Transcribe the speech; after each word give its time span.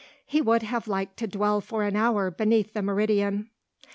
He 0.25 0.41
would 0.41 0.63
have 0.63 0.87
liked 0.87 1.17
to 1.17 1.27
dwell 1.27 1.61
for 1.61 1.83
an 1.83 1.95
hour 1.95 2.31
beneath 2.31 2.73
the 2.73 2.81
meridian. 2.81 3.51